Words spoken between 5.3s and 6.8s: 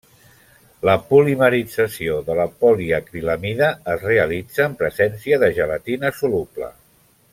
de gelatina soluble.